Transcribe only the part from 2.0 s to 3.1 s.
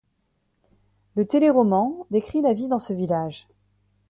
décrit la vie dans ce